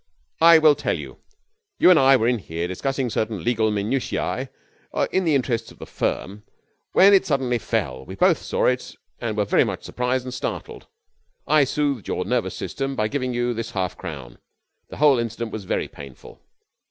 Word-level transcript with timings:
'I 0.41 0.57
will 0.57 0.73
tell 0.73 0.97
you. 0.97 1.17
You 1.77 1.91
and 1.91 1.99
I 1.99 2.17
were 2.17 2.27
in 2.27 2.39
here, 2.39 2.67
discussing 2.67 3.11
certain 3.11 3.43
legal 3.43 3.69
minutiae 3.69 4.49
in 5.11 5.25
the 5.25 5.35
interests 5.35 5.69
of 5.71 5.77
the 5.77 5.85
firm, 5.85 6.41
when 6.93 7.13
it 7.13 7.27
suddenly 7.27 7.59
fell. 7.59 8.03
We 8.03 8.15
both 8.15 8.39
saw 8.39 8.65
it 8.65 8.95
and 9.19 9.37
were 9.37 9.45
very 9.45 9.63
much 9.63 9.83
surprised 9.83 10.25
and 10.25 10.33
startled. 10.33 10.87
I 11.45 11.65
soothed 11.65 12.07
your 12.07 12.25
nervous 12.25 12.55
system 12.55 12.95
by 12.95 13.09
giving 13.09 13.35
you 13.35 13.53
this 13.53 13.69
half 13.69 13.95
crown. 13.95 14.39
The 14.89 14.97
whole 14.97 15.19
incident 15.19 15.51
was 15.51 15.65
very 15.65 15.87
painful. 15.87 16.41